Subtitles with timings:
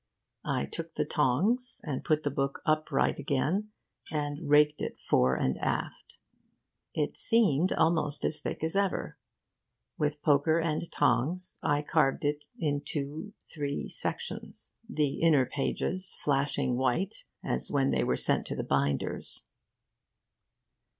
[0.47, 3.69] I took the tongs and put the book upright again,
[4.11, 6.15] and raked it fore and aft.
[6.95, 9.19] It seemed almost as thick as ever.
[9.99, 16.77] With poker and tongs I carved it into two, three sections the inner pages flashing
[16.77, 19.43] white as when they were sent to the binders.